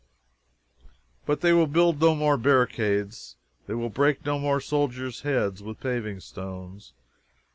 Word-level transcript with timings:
But 1.27 1.41
they 1.41 1.53
will 1.53 1.67
build 1.67 2.01
no 2.01 2.15
more 2.15 2.35
barricades, 2.35 3.35
they 3.67 3.75
will 3.75 3.91
break 3.91 4.25
no 4.25 4.39
more 4.39 4.59
soldiers' 4.59 5.21
heads 5.21 5.61
with 5.61 5.79
paving 5.79 6.21
stones. 6.21 6.93